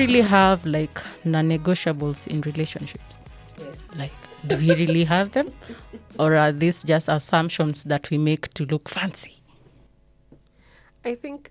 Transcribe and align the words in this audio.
really 0.00 0.22
have 0.22 0.64
like 0.66 0.98
non-negotiables 1.24 2.26
in 2.26 2.40
relationships? 2.42 3.24
Yes. 3.58 3.96
Like, 3.96 4.12
do 4.46 4.56
we 4.56 4.74
really 4.74 5.04
have 5.04 5.32
them, 5.32 5.52
or 6.18 6.34
are 6.34 6.52
these 6.52 6.82
just 6.82 7.08
assumptions 7.08 7.84
that 7.84 8.10
we 8.10 8.18
make 8.18 8.52
to 8.54 8.64
look 8.64 8.88
fancy? 8.88 9.36
I 11.04 11.14
think 11.14 11.50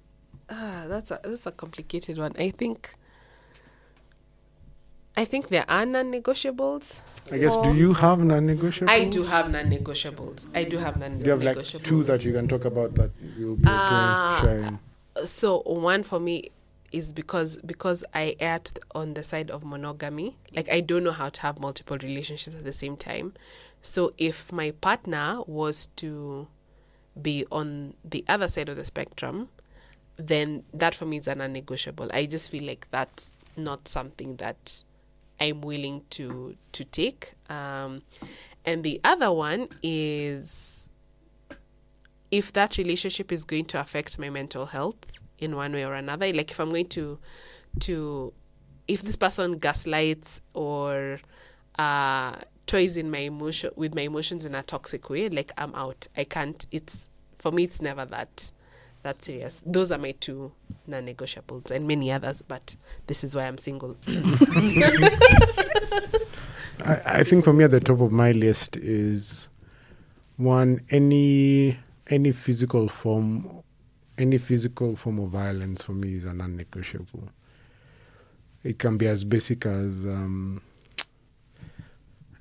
uh, 0.49 0.87
that's 0.87 1.11
a 1.11 1.19
that's 1.23 1.45
a 1.45 1.51
complicated 1.51 2.17
one. 2.17 2.33
I 2.39 2.49
think 2.51 2.93
I 5.15 5.25
think 5.25 5.49
there 5.49 5.65
are 5.69 5.85
non-negotiables. 5.85 6.99
I 7.31 7.37
guess, 7.37 7.57
do 7.57 7.73
you 7.75 7.93
have 7.93 8.19
non-negotiables? 8.23 8.89
I 8.89 9.03
do 9.05 9.21
have 9.23 9.51
non-negotiables. 9.51 10.47
I 10.55 10.63
do 10.63 10.77
have 10.77 10.97
non-negotiables. 10.99 11.25
You 11.25 11.31
have 11.31 11.43
like 11.43 11.83
two 11.83 12.03
that 12.03 12.23
you 12.25 12.33
can 12.33 12.47
talk 12.47 12.65
about 12.65 12.95
that 12.95 13.11
you'll 13.37 13.55
be 13.55 13.61
okay 13.63 13.67
Ah, 13.71 14.39
sharing? 14.41 14.79
so 15.25 15.61
one 15.65 16.01
for 16.01 16.19
me 16.19 16.49
is 16.91 17.13
because 17.13 17.57
because 17.57 18.03
I 18.13 18.35
err 18.39 18.61
on 18.93 19.13
the 19.13 19.23
side 19.23 19.51
of 19.51 19.63
monogamy. 19.63 20.37
Like 20.53 20.69
I 20.69 20.79
don't 20.81 21.03
know 21.03 21.11
how 21.11 21.29
to 21.29 21.41
have 21.41 21.59
multiple 21.59 21.97
relationships 21.97 22.55
at 22.55 22.63
the 22.63 22.73
same 22.73 22.97
time. 22.97 23.33
So 23.81 24.13
if 24.17 24.51
my 24.51 24.71
partner 24.71 25.39
was 25.47 25.87
to 25.97 26.47
be 27.19 27.45
on 27.51 27.95
the 28.03 28.23
other 28.27 28.47
side 28.47 28.69
of 28.69 28.77
the 28.77 28.85
spectrum, 28.85 29.49
then 30.17 30.63
that 30.73 30.95
for 30.95 31.05
me 31.05 31.17
is 31.17 31.27
a 31.27 31.35
non-negotiable. 31.35 32.09
I 32.13 32.25
just 32.25 32.51
feel 32.51 32.63
like 32.63 32.87
that's 32.91 33.31
not 33.55 33.87
something 33.87 34.35
that 34.37 34.83
I'm 35.39 35.61
willing 35.61 36.03
to 36.11 36.55
to 36.71 36.83
take. 36.83 37.33
Um, 37.49 38.03
and 38.65 38.83
the 38.83 38.99
other 39.03 39.31
one 39.31 39.69
is 39.81 40.89
if 42.31 42.53
that 42.53 42.77
relationship 42.77 43.31
is 43.31 43.43
going 43.43 43.65
to 43.65 43.79
affect 43.79 44.19
my 44.19 44.29
mental 44.29 44.67
health 44.67 44.97
in 45.39 45.55
one 45.55 45.73
way 45.73 45.85
or 45.85 45.93
another. 45.93 46.31
Like 46.31 46.51
if 46.51 46.59
i'm 46.59 46.69
going 46.69 46.87
to 46.89 47.17
to 47.79 48.33
if 48.87 49.01
this 49.01 49.15
person 49.15 49.57
gaslights 49.57 50.41
or 50.53 51.19
uh 51.77 52.35
toys 52.67 52.97
in 52.97 53.09
my 53.09 53.19
emotion 53.19 53.71
with 53.75 53.95
my 53.95 54.01
emotions 54.01 54.45
in 54.45 54.53
a 54.55 54.63
toxic 54.63 55.09
way 55.09 55.29
like 55.29 55.51
i'm 55.57 55.73
out. 55.75 56.07
I 56.15 56.23
can't 56.23 56.65
it's 56.71 57.09
for 57.37 57.51
me 57.51 57.63
it's 57.63 57.81
never 57.81 58.05
that 58.05 58.51
that 59.01 59.23
serious. 59.23 59.61
Those 59.65 59.93
are 59.93 59.97
my 59.97 60.11
two 60.11 60.51
non-negotiables 60.85 61.71
and 61.71 61.87
many 61.87 62.11
others 62.11 62.41
but 62.41 62.75
this 63.07 63.23
is 63.23 63.35
why 63.35 63.43
i'm 63.43 63.57
single. 63.57 63.95
I, 66.83 67.01
I 67.05 67.23
think 67.23 67.43
for 67.43 67.53
me 67.53 67.63
at 67.65 67.71
the 67.71 67.79
top 67.79 68.01
of 68.01 68.11
my 68.11 68.31
list 68.31 68.77
is 68.77 69.47
one 70.37 70.81
any 70.89 71.77
any 72.07 72.31
physical 72.31 72.87
form 72.87 73.61
any 74.19 74.37
physical 74.37 74.95
form 74.95 75.19
of 75.19 75.29
violence 75.29 75.83
for 75.83 75.93
me 75.93 76.15
is 76.15 76.25
a 76.25 76.33
non-negotiable. 76.33 77.29
It 78.63 78.77
can 78.77 78.97
be 78.97 79.07
as 79.07 79.23
basic 79.23 79.65
as 79.65 80.05
um, 80.05 80.61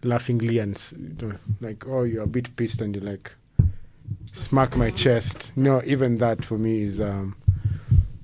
laughingly 0.02 0.58
and 0.58 0.92
you 0.98 1.28
know, 1.28 1.34
like 1.60 1.86
oh 1.86 2.02
you're 2.02 2.24
a 2.24 2.26
bit 2.26 2.54
pissed 2.56 2.80
and 2.80 2.94
you 2.94 3.00
like 3.00 3.32
smack 4.32 4.76
my 4.76 4.90
chest. 4.90 5.52
No, 5.54 5.80
even 5.84 6.18
that 6.18 6.44
for 6.44 6.58
me 6.58 6.82
is 6.82 7.00
um, 7.00 7.36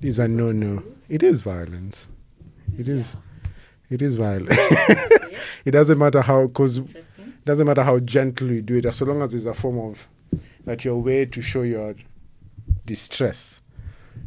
is 0.01 0.19
a 0.19 0.27
no 0.27 0.51
no. 0.51 0.83
It 1.07 1.23
is 1.23 1.41
violence. 1.41 2.07
It 2.77 2.89
is. 2.89 3.15
It 3.89 4.01
is 4.01 4.15
violent. 4.15 4.49
it 5.63 5.71
doesn't 5.71 5.97
matter 5.97 6.21
how, 6.21 6.47
because 6.47 6.79
it 6.79 7.45
doesn't 7.45 7.67
matter 7.67 7.83
how 7.83 7.99
gentle 7.99 8.51
you 8.51 8.61
do 8.61 8.77
it, 8.77 8.85
as 8.85 9.01
long 9.01 9.21
as 9.21 9.33
it's 9.33 9.45
a 9.45 9.53
form 9.53 9.77
of 9.77 10.07
that 10.65 10.83
your 10.83 10.99
way 11.01 11.25
to 11.25 11.41
show 11.41 11.61
your 11.61 11.93
distress 12.85 13.61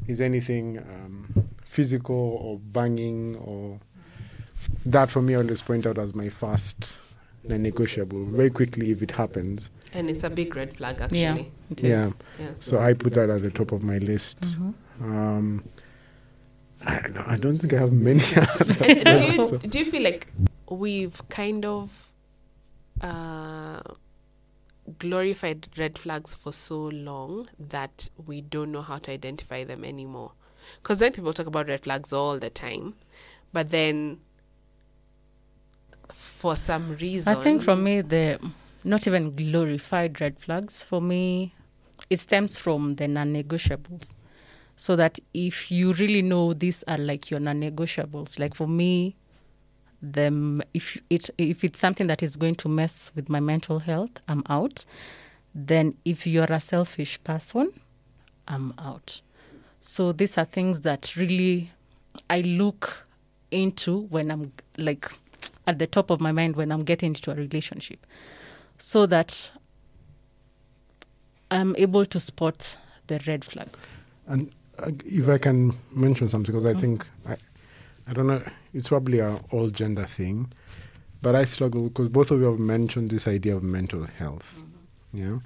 is 0.07 0.21
anything 0.21 0.79
um, 0.79 1.49
physical 1.65 2.17
or 2.43 2.59
banging 2.59 3.37
or 3.37 3.79
that 4.87 5.09
for 5.11 5.23
me 5.23 5.35
I 5.35 5.39
always 5.39 5.63
point 5.63 5.87
out 5.87 5.99
as 5.99 6.15
my 6.15 6.29
first 6.29 6.99
non-negotiable 7.45 8.25
very 8.27 8.51
quickly 8.51 8.91
if 8.91 9.01
it 9.03 9.13
happens. 9.13 9.71
and 9.95 10.11
it's 10.11 10.25
a 10.25 10.31
big 10.31 10.55
red 10.57 10.77
flag 10.77 10.97
actually 11.01 11.21
Yeah, 11.23 11.37
it 11.71 11.85
is. 11.85 11.85
Yeah. 11.85 12.11
yeah 12.39 12.51
So 12.57 12.79
I 12.79 12.93
put 12.95 13.15
that 13.15 13.31
at 13.31 13.43
the 13.43 13.51
top 13.51 13.73
of 13.73 13.83
my 13.83 13.99
list. 13.99 14.57
Um, 15.01 15.65
I, 16.85 17.01
don't- 17.01 17.17
I 17.29 17.37
don't 17.37 17.59
think 17.59 17.73
I 17.73 17.79
have 17.79 17.93
many. 17.93 18.21
Do 18.21 19.23
you 19.23 19.59
do 19.59 19.79
you 19.81 19.85
feel 19.91 20.03
like 20.03 20.29
we've 20.71 21.21
kind 21.29 21.65
of 21.65 22.13
uh, 23.01 23.81
glorified 24.99 25.69
red 25.77 25.99
flags 25.99 26.35
for 26.35 26.53
so 26.53 26.79
long 26.79 27.49
that 27.59 28.09
we 28.27 28.41
don't 28.41 28.73
know 28.73 28.83
how 28.83 28.99
to 28.99 29.13
identify 29.13 29.65
them 29.65 29.85
anymore? 29.85 30.33
Because 30.83 30.99
then 30.99 31.13
people 31.13 31.33
talk 31.33 31.47
about 31.47 31.69
red 31.69 31.81
flags 31.81 32.13
all 32.13 32.39
the 32.39 32.51
time, 32.51 32.95
but 33.53 33.71
then 33.71 34.21
for 36.13 36.57
some 36.57 36.97
reason, 36.97 37.37
I 37.37 37.43
think 37.43 37.63
for 37.63 37.77
me, 37.77 38.01
the 38.01 38.39
not 38.85 39.07
even 39.07 39.35
glorified 39.35 40.21
red 40.21 40.39
flags. 40.39 40.83
For 40.83 41.01
me, 41.01 41.55
it 42.11 42.21
stems 42.21 42.59
from 42.59 42.97
the 42.97 43.09
non-negotiables. 43.09 44.15
So 44.77 44.95
that 44.95 45.19
if 45.35 45.73
you 45.73 45.93
really 45.95 46.23
know 46.23 46.53
these 46.55 46.85
are 46.87 46.99
like 46.99 47.31
your 47.31 47.41
non-negotiables, 47.41 48.39
like 48.39 48.55
for 48.55 48.69
me, 48.69 49.17
them 50.01 50.63
if 50.75 50.97
it 51.11 51.31
if 51.39 51.65
it's 51.65 51.81
something 51.81 52.07
that 52.07 52.23
is 52.23 52.37
going 52.37 52.55
to 52.57 52.69
mess 52.69 53.11
with 53.15 53.29
my 53.29 53.41
mental 53.41 53.81
health, 53.81 54.21
I'm 54.29 54.43
out. 54.49 54.85
Then 55.55 55.97
if 56.05 56.27
you're 56.27 56.53
a 56.53 56.61
selfish 56.61 57.23
person, 57.25 57.73
I'm 58.47 58.73
out. 58.79 59.23
So 59.81 60.13
these 60.13 60.39
are 60.39 60.45
things 60.45 60.81
that 60.81 61.17
really 61.17 61.73
I 62.31 62.41
look 62.41 63.07
into 63.51 64.03
when 64.03 64.31
I'm 64.31 64.53
like 64.77 65.11
at 65.67 65.79
the 65.79 65.87
top 65.87 66.11
of 66.11 66.21
my 66.21 66.33
mind 66.33 66.57
when 66.57 66.71
I'm 66.71 66.85
getting 66.85 67.09
into 67.09 67.31
a 67.31 67.35
relationship, 67.35 68.07
so 68.79 69.07
that 69.07 69.51
I'm 71.51 71.75
able 71.77 72.05
to 72.07 72.21
spot 72.21 72.77
the 73.07 73.21
red 73.27 73.45
flags. 73.45 73.93
And 74.27 74.51
uh, 74.79 74.91
if 75.05 75.29
I 75.29 75.39
can 75.39 75.77
mention 75.93 76.29
something, 76.29 76.55
because 76.55 76.67
I 76.67 76.79
think 76.79 77.07
I, 77.27 77.37
I 78.07 78.13
don't 78.13 78.27
know, 78.27 78.43
it's 78.75 78.89
probably 78.89 79.19
a 79.19 79.39
all 79.51 79.71
gender 79.71 80.07
thing, 80.07 80.53
but 81.23 81.35
I 81.35 81.45
struggle 81.45 81.89
because 81.89 82.09
both 82.09 82.31
of 82.31 82.41
you 82.41 82.47
have 82.47 82.59
mentioned 82.59 83.11
this 83.11 83.27
idea 83.27 83.57
of 83.57 83.63
mental 83.63 84.05
health, 84.05 84.45
mm-hmm. 84.57 85.19
you 85.19 85.25
know, 85.25 85.43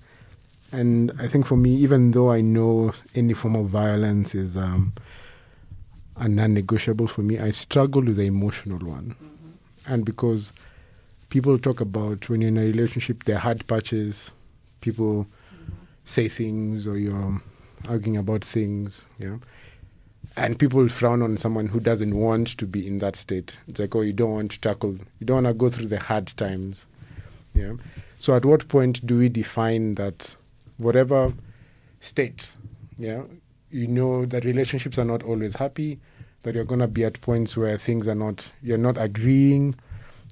and 0.72 1.12
I 1.18 1.28
think 1.28 1.46
for 1.46 1.56
me, 1.56 1.74
even 1.76 2.12
though 2.12 2.30
I 2.30 2.40
know 2.40 2.92
any 3.14 3.34
form 3.34 3.56
of 3.56 3.66
violence 3.66 4.34
is 4.34 4.56
um, 4.56 4.92
a 6.16 6.28
non-negotiable 6.28 7.06
for 7.06 7.22
me, 7.22 7.38
I 7.38 7.50
struggle 7.50 8.02
with 8.02 8.16
the 8.16 8.26
emotional 8.26 8.78
one, 8.78 9.16
mm-hmm. 9.22 9.92
and 9.92 10.04
because 10.04 10.52
people 11.28 11.58
talk 11.58 11.80
about 11.80 12.28
when 12.28 12.40
you're 12.40 12.48
in 12.48 12.58
a 12.58 12.62
relationship, 12.62 13.24
there 13.24 13.36
are 13.36 13.40
hard 13.40 13.66
patches, 13.66 14.30
people 14.80 15.24
mm-hmm. 15.24 15.72
say 16.04 16.28
things 16.28 16.86
or 16.86 16.98
you're 16.98 17.40
arguing 17.88 18.16
about 18.16 18.44
things, 18.44 19.04
you 19.18 19.28
know. 19.28 19.40
And 20.36 20.58
people 20.58 20.88
frown 20.88 21.22
on 21.22 21.36
someone 21.36 21.66
who 21.66 21.78
doesn't 21.78 22.14
want 22.14 22.48
to 22.58 22.66
be 22.66 22.86
in 22.86 22.98
that 22.98 23.16
state. 23.16 23.58
It's 23.68 23.80
like, 23.80 23.94
oh, 23.94 24.00
you 24.00 24.12
don't 24.12 24.32
want 24.32 24.52
to 24.52 24.60
tackle, 24.60 24.92
you 25.18 25.26
don't 25.26 25.44
want 25.44 25.46
to 25.46 25.54
go 25.54 25.68
through 25.68 25.86
the 25.86 25.98
hard 25.98 26.28
times. 26.28 26.86
Yeah. 27.54 27.74
So 28.18 28.34
at 28.34 28.44
what 28.44 28.68
point 28.68 29.04
do 29.06 29.18
we 29.18 29.28
define 29.28 29.96
that 29.96 30.34
whatever 30.78 31.34
state, 32.00 32.54
yeah, 32.98 33.22
you 33.70 33.86
know 33.86 34.26
that 34.26 34.44
relationships 34.44 34.98
are 34.98 35.04
not 35.04 35.22
always 35.22 35.56
happy, 35.56 35.98
that 36.42 36.54
you're 36.54 36.64
gonna 36.64 36.88
be 36.88 37.04
at 37.04 37.20
points 37.20 37.56
where 37.56 37.78
things 37.78 38.08
are 38.08 38.14
not 38.14 38.50
you're 38.62 38.78
not 38.78 38.96
agreeing 38.96 39.74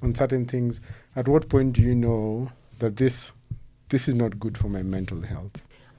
on 0.02 0.14
certain 0.14 0.46
things. 0.46 0.80
At 1.16 1.28
what 1.28 1.48
point 1.48 1.74
do 1.74 1.82
you 1.82 1.94
know 1.94 2.50
that 2.78 2.96
this 2.96 3.32
this 3.88 4.08
is 4.08 4.14
not 4.14 4.38
good 4.38 4.56
for 4.56 4.68
my 4.68 4.82
mental 4.82 5.20
health? 5.20 5.52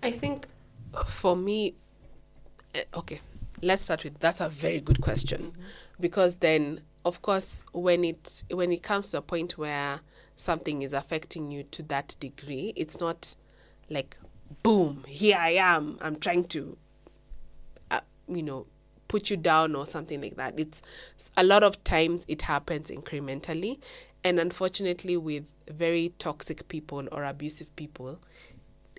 I 0.04 0.12
think 0.12 0.48
uh, 0.94 1.04
for 1.04 1.36
me, 1.36 1.76
eh, 2.74 2.84
okay, 2.96 3.20
let's 3.62 3.84
start 3.84 4.04
with 4.04 4.20
that's 4.20 4.42
a 4.42 4.50
very 4.50 4.80
good 4.80 5.02
question 5.02 5.54
because 6.00 6.38
then, 6.38 6.82
of 7.06 7.22
course, 7.22 7.64
when 7.72 8.04
it 8.04 8.44
when 8.52 8.72
it 8.72 8.84
comes 8.84 9.12
to 9.12 9.18
a 9.18 9.22
point 9.22 9.58
where 9.58 10.02
something 10.36 10.82
is 10.82 10.94
affecting 10.94 11.52
you 11.52 11.64
to 11.64 11.84
that 11.84 12.16
degree, 12.20 12.74
it's 12.76 13.00
not 13.00 13.36
like 13.90 14.18
boom, 14.64 15.06
here 15.08 15.38
I 15.40 15.52
am, 15.52 15.98
I'm 16.02 16.18
trying 16.18 16.46
to, 16.46 16.78
uh, 17.90 18.02
you 18.28 18.44
know, 18.44 18.66
put 19.08 19.30
you 19.30 19.38
down 19.38 19.76
or 19.76 19.86
something 19.86 20.22
like 20.22 20.36
that. 20.36 20.60
It's 20.60 20.82
a 21.38 21.44
lot 21.44 21.64
of 21.64 21.84
times 21.84 22.26
it 22.28 22.44
happens 22.44 22.90
incrementally, 22.90 23.80
and 24.24 24.40
unfortunately, 24.40 25.18
with 25.18 25.46
very 25.70 26.14
toxic 26.20 26.68
people 26.68 27.08
or 27.12 27.24
abusive 27.24 27.74
people, 27.76 28.20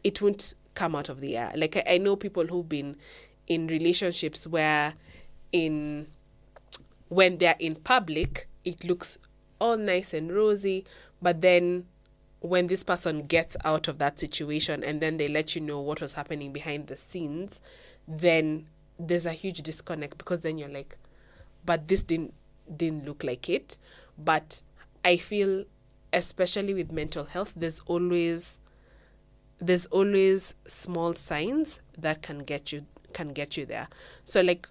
it 0.05 0.23
won't 0.23 0.55
come 0.75 0.95
out 0.95 1.09
of 1.09 1.21
the 1.21 1.37
air. 1.37 1.53
Like 1.55 1.77
I, 1.77 1.85
I 1.87 1.99
know 1.99 2.17
people 2.17 2.47
who've 2.47 2.69
been 2.69 2.97
in 3.53 3.67
relationships 3.67 4.47
where 4.47 4.95
in 5.53 6.07
when 7.09 7.37
they're 7.37 7.57
in 7.59 7.75
public 7.75 8.49
it 8.65 8.83
looks 8.85 9.19
all 9.61 9.77
nice 9.77 10.15
and 10.15 10.33
rosy, 10.33 10.85
but 11.21 11.43
then 11.43 11.87
when 12.41 12.67
this 12.67 12.83
person 12.83 13.23
gets 13.23 13.57
out 13.65 13.87
of 13.89 13.99
that 13.99 14.19
situation 14.19 14.83
and 14.83 15.01
then 15.01 15.19
they 15.19 15.29
let 15.29 15.55
you 15.55 15.61
know 15.61 15.81
what 15.81 16.01
was 16.01 16.15
happening 16.15 16.53
behind 16.53 16.87
the 16.87 16.97
scenes, 16.97 17.61
then 18.09 18.67
there's 18.99 19.27
a 19.27 19.33
huge 19.33 19.63
disconnect 19.63 20.17
because 20.19 20.41
then 20.41 20.57
you're 20.57 20.69
like, 20.69 20.97
but 21.65 21.89
this 21.89 22.03
didn't 22.03 22.33
didn't 22.75 23.05
look 23.05 23.23
like 23.23 23.51
it. 23.51 23.77
But 24.17 24.63
I 25.05 25.19
feel, 25.19 25.65
especially 26.13 26.73
with 26.73 26.91
mental 26.91 27.25
health, 27.25 27.53
there's 27.55 27.81
always 27.81 28.59
there's 29.59 29.87
always 29.87 30.55
small 30.67 31.15
signs 31.15 31.81
that 31.99 32.23
can 32.23 32.39
get 32.39 32.73
you 32.73 32.87
can 33.13 33.33
get 33.33 33.57
you 33.57 33.67
there. 33.67 33.89
So 34.25 34.41
like 34.41 34.69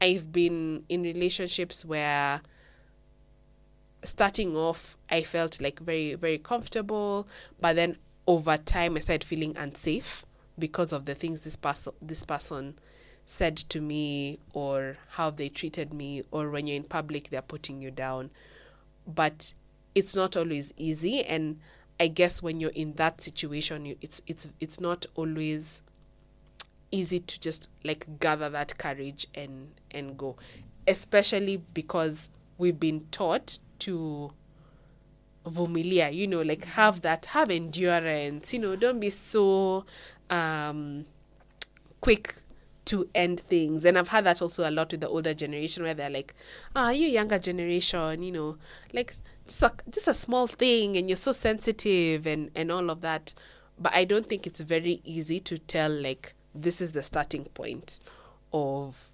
I've 0.00 0.32
been 0.32 0.84
in 0.88 1.02
relationships 1.02 1.84
where 1.84 2.42
starting 4.02 4.56
off 4.56 4.96
I 5.10 5.22
felt 5.22 5.60
like 5.60 5.80
very 5.80 6.14
very 6.14 6.38
comfortable, 6.38 7.28
but 7.60 7.76
then 7.76 7.96
over 8.26 8.56
time 8.56 8.96
I 8.96 9.00
started 9.00 9.24
feeling 9.24 9.56
unsafe 9.56 10.24
because 10.58 10.92
of 10.92 11.04
the 11.04 11.14
things 11.14 11.42
this 11.42 11.56
person 11.56 11.92
this 12.00 12.24
person 12.24 12.76
said 13.26 13.56
to 13.56 13.80
me 13.80 14.38
or 14.52 14.96
how 15.10 15.30
they 15.30 15.48
treated 15.48 15.92
me 15.92 16.22
or 16.30 16.50
when 16.50 16.66
you're 16.66 16.76
in 16.76 16.84
public 16.84 17.30
they're 17.30 17.42
putting 17.42 17.80
you 17.80 17.90
down. 17.90 18.30
But 19.06 19.54
it's 19.94 20.16
not 20.16 20.36
always 20.36 20.72
easy 20.76 21.24
and 21.24 21.58
I 21.98 22.08
guess 22.08 22.42
when 22.42 22.60
you're 22.60 22.70
in 22.70 22.94
that 22.94 23.20
situation 23.20 23.94
it's 24.00 24.22
it's 24.26 24.48
it's 24.60 24.80
not 24.80 25.04
always 25.14 25.82
easy 26.90 27.20
to 27.20 27.40
just 27.40 27.68
like 27.84 28.18
gather 28.18 28.48
that 28.50 28.78
courage 28.78 29.26
and 29.34 29.68
and 29.90 30.16
go. 30.16 30.36
Especially 30.86 31.56
because 31.56 32.28
we've 32.58 32.80
been 32.80 33.06
taught 33.10 33.58
to 33.80 34.32
vumilia 35.46 36.12
you 36.12 36.26
know 36.26 36.42
like 36.42 36.64
have 36.66 37.00
that 37.00 37.24
have 37.26 37.48
endurance 37.48 38.52
you 38.52 38.58
know 38.58 38.76
don't 38.76 39.00
be 39.00 39.08
so 39.08 39.86
um 40.28 41.06
quick 42.00 42.34
to 42.84 43.08
end 43.14 43.40
things. 43.40 43.84
And 43.84 43.96
i've 43.96 44.08
had 44.08 44.24
that 44.24 44.42
also 44.42 44.68
a 44.68 44.70
lot 44.70 44.90
with 44.90 45.00
the 45.00 45.08
older 45.08 45.32
generation 45.32 45.82
where 45.84 45.94
they're 45.94 46.10
like 46.10 46.34
ah 46.74 46.90
you 46.90 47.06
younger 47.06 47.38
generation 47.38 48.22
you 48.22 48.32
know 48.32 48.58
like 48.92 49.14
just 49.46 49.62
a, 49.62 49.72
just 49.90 50.08
a 50.08 50.14
small 50.14 50.46
thing 50.46 50.96
and 50.96 51.08
you're 51.08 51.16
so 51.16 51.32
sensitive 51.32 52.26
and 52.26 52.50
and 52.54 52.70
all 52.70 52.90
of 52.90 53.00
that. 53.00 53.34
But 53.78 53.94
i 53.94 54.04
don't 54.04 54.28
think 54.28 54.46
it's 54.46 54.60
very 54.60 55.00
easy 55.04 55.40
to 55.40 55.56
tell 55.58 55.90
like 55.90 56.34
this 56.54 56.80
is 56.80 56.92
the 56.92 57.02
starting 57.02 57.44
point 57.44 58.00
of 58.52 59.10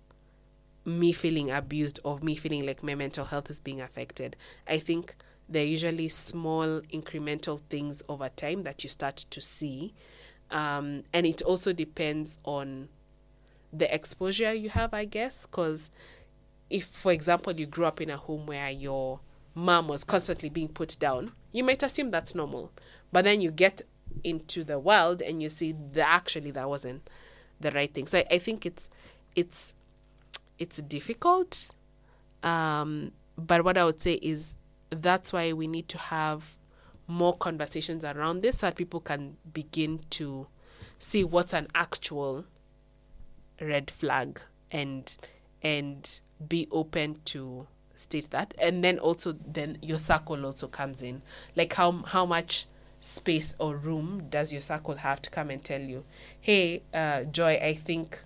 me 0.84 1.12
feeling 1.12 1.50
abused 1.50 1.98
or 2.04 2.18
me 2.20 2.36
feeling 2.36 2.64
like 2.64 2.82
my 2.82 2.94
mental 2.94 3.24
health 3.24 3.50
is 3.50 3.60
being 3.60 3.80
affected. 3.80 4.36
I 4.68 4.78
think 4.78 5.16
they're 5.48 5.64
usually 5.64 6.08
small 6.08 6.80
incremental 6.92 7.60
things 7.68 8.02
over 8.08 8.28
time 8.28 8.62
that 8.62 8.82
you 8.84 8.90
start 8.90 9.16
to 9.16 9.40
see. 9.40 9.94
Um, 10.50 11.02
and 11.12 11.26
it 11.26 11.42
also 11.42 11.72
depends 11.72 12.38
on 12.44 12.88
the 13.72 13.92
exposure 13.92 14.54
you 14.54 14.70
have, 14.70 14.94
I 14.94 15.04
guess, 15.04 15.46
because 15.46 15.90
if, 16.70 16.86
for 16.86 17.12
example, 17.12 17.52
you 17.52 17.66
grew 17.66 17.84
up 17.84 18.00
in 18.00 18.10
a 18.10 18.16
home 18.16 18.46
where 18.46 18.70
your 18.70 19.20
mom 19.54 19.88
was 19.88 20.04
constantly 20.04 20.48
being 20.48 20.68
put 20.68 20.96
down, 20.98 21.32
you 21.52 21.64
might 21.64 21.82
assume 21.82 22.10
that's 22.10 22.34
normal. 22.34 22.72
But 23.12 23.24
then 23.24 23.40
you 23.40 23.50
get 23.50 23.82
into 24.24 24.64
the 24.64 24.78
world 24.78 25.20
and 25.20 25.42
you 25.42 25.48
see 25.48 25.74
that 25.92 26.08
actually 26.08 26.50
that 26.52 26.68
wasn't 26.68 27.08
the 27.60 27.70
right 27.70 27.92
thing. 27.92 28.06
So 28.06 28.18
I, 28.18 28.24
I 28.32 28.38
think 28.38 28.66
it's 28.66 28.90
it's 29.34 29.74
it's 30.58 30.78
difficult. 30.78 31.70
Um, 32.42 33.12
but 33.36 33.64
what 33.64 33.76
I 33.76 33.84
would 33.84 34.00
say 34.00 34.14
is 34.14 34.56
that's 34.90 35.32
why 35.32 35.52
we 35.52 35.66
need 35.66 35.88
to 35.88 35.98
have 35.98 36.56
more 37.06 37.36
conversations 37.36 38.04
around 38.04 38.42
this 38.42 38.58
so 38.60 38.68
that 38.68 38.76
people 38.76 39.00
can 39.00 39.36
begin 39.52 40.00
to 40.10 40.46
see 40.98 41.22
what's 41.22 41.52
an 41.52 41.68
actual 41.74 42.44
red 43.60 43.90
flag 43.90 44.40
and 44.70 45.16
and 45.62 46.20
be 46.48 46.68
open 46.70 47.20
to 47.24 47.66
state 47.94 48.30
that 48.30 48.54
and 48.60 48.84
then 48.84 48.98
also 48.98 49.34
then 49.46 49.78
your 49.80 49.98
circle 49.98 50.44
also 50.44 50.68
comes 50.68 51.00
in 51.00 51.22
like 51.54 51.72
how 51.74 51.92
how 52.06 52.26
much 52.26 52.66
space 53.06 53.54
or 53.58 53.76
room 53.76 54.26
does 54.30 54.52
your 54.52 54.60
circle 54.60 54.96
have 54.96 55.22
to 55.22 55.30
come 55.30 55.48
and 55.50 55.62
tell 55.62 55.80
you 55.80 56.04
hey 56.40 56.82
uh, 56.92 57.22
joy 57.24 57.54
i 57.62 57.72
think 57.72 58.18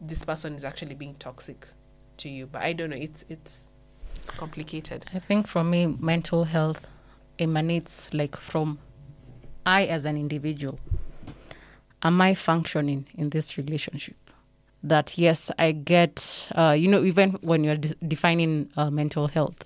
this 0.00 0.22
person 0.24 0.54
is 0.54 0.64
actually 0.64 0.94
being 0.94 1.14
toxic 1.14 1.66
to 2.18 2.28
you 2.28 2.46
but 2.46 2.62
i 2.62 2.72
don't 2.72 2.90
know 2.90 2.96
it's 2.96 3.24
it's 3.30 3.70
it's 4.20 4.30
complicated 4.32 5.06
I 5.14 5.18
think 5.18 5.46
for 5.46 5.64
me, 5.64 5.86
mental 5.86 6.44
health 6.44 6.86
emanates 7.38 8.08
like 8.12 8.36
from 8.36 8.78
I 9.64 9.86
as 9.86 10.04
an 10.04 10.16
individual. 10.16 10.78
Am 12.02 12.20
I 12.20 12.34
functioning 12.34 13.06
in 13.16 13.30
this 13.30 13.56
relationship? 13.56 14.16
That 14.82 15.18
yes, 15.18 15.50
I 15.58 15.72
get, 15.72 16.48
uh, 16.54 16.74
you 16.78 16.88
know, 16.88 17.02
even 17.02 17.32
when 17.40 17.64
you're 17.64 17.76
de- 17.76 17.94
defining 18.06 18.70
uh, 18.76 18.90
mental 18.90 19.28
health, 19.28 19.64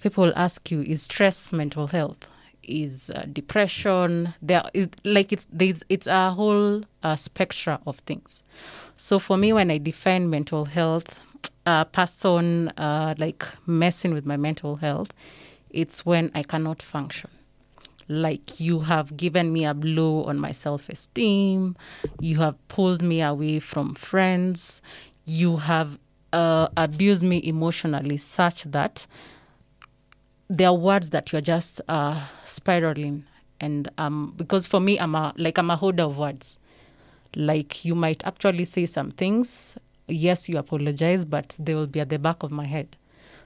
people 0.00 0.32
ask 0.34 0.70
you, 0.70 0.80
is 0.82 1.02
stress 1.02 1.52
mental 1.52 1.88
health? 1.88 2.28
Is 2.62 3.10
uh, 3.10 3.26
depression? 3.32 4.34
There 4.42 4.62
is 4.74 4.88
like 5.04 5.32
it's 5.32 5.46
there's 5.50 5.82
it's 5.88 6.06
a 6.06 6.30
whole 6.30 6.82
uh, 7.02 7.16
spectra 7.16 7.80
of 7.86 7.98
things. 8.00 8.42
So 8.96 9.18
for 9.18 9.36
me, 9.36 9.52
when 9.52 9.70
I 9.70 9.78
define 9.78 10.28
mental 10.28 10.66
health, 10.66 11.18
a 11.66 11.84
person 11.84 12.68
uh, 12.76 13.14
like 13.18 13.46
messing 13.66 14.12
with 14.12 14.26
my 14.26 14.36
mental 14.36 14.76
health, 14.76 15.12
it's 15.70 16.04
when 16.04 16.30
I 16.34 16.42
cannot 16.42 16.82
function. 16.82 17.30
Like 18.08 18.58
you 18.60 18.80
have 18.80 19.16
given 19.16 19.52
me 19.52 19.64
a 19.64 19.72
blow 19.72 20.24
on 20.24 20.38
my 20.38 20.52
self 20.52 20.88
esteem, 20.88 21.76
you 22.18 22.40
have 22.40 22.56
pulled 22.68 23.02
me 23.02 23.22
away 23.22 23.60
from 23.60 23.94
friends, 23.94 24.82
you 25.24 25.58
have 25.58 25.98
uh, 26.32 26.68
abused 26.76 27.22
me 27.22 27.40
emotionally, 27.44 28.16
such 28.16 28.64
that 28.64 29.06
there 30.50 30.68
are 30.68 30.74
words 30.74 31.10
that 31.10 31.32
you're 31.32 31.40
just 31.40 31.80
uh, 31.88 32.26
spiraling. 32.44 33.24
And 33.58 33.90
um, 33.96 34.34
because 34.36 34.66
for 34.66 34.80
me, 34.80 34.98
I'm 34.98 35.14
a 35.14 35.32
like 35.36 35.56
I'm 35.56 35.70
a 35.70 35.76
holder 35.76 36.02
of 36.02 36.18
words. 36.18 36.58
Like 37.34 37.84
you 37.84 37.94
might 37.94 38.26
actually 38.26 38.66
say 38.66 38.84
some 38.86 39.10
things 39.12 39.76
yes, 40.10 40.48
you 40.48 40.58
apologize, 40.58 41.24
but 41.24 41.56
they 41.58 41.74
will 41.74 41.86
be 41.86 42.00
at 42.00 42.08
the 42.08 42.18
back 42.18 42.42
of 42.42 42.50
my 42.50 42.66
head. 42.66 42.96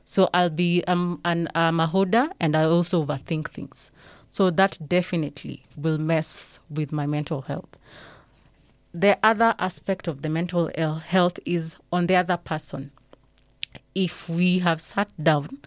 So 0.04 0.28
I'll 0.34 0.50
be 0.50 0.84
um, 0.86 1.20
an, 1.24 1.48
I'm 1.54 1.80
a 1.80 1.86
holder 1.86 2.28
and 2.40 2.56
I 2.56 2.64
also 2.64 3.04
overthink 3.04 3.50
things. 3.50 3.90
So 4.32 4.50
that 4.50 4.78
definitely 4.86 5.64
will 5.76 5.98
mess 5.98 6.58
with 6.68 6.92
my 6.92 7.06
mental 7.06 7.42
health. 7.42 7.76
The 8.92 9.18
other 9.22 9.54
aspect 9.58 10.06
of 10.08 10.22
the 10.22 10.28
mental 10.28 10.68
health 10.98 11.38
is 11.44 11.76
on 11.92 12.06
the 12.06 12.16
other 12.16 12.36
person. 12.36 12.90
If 13.94 14.28
we 14.28 14.58
have 14.60 14.80
sat 14.80 15.10
down 15.22 15.58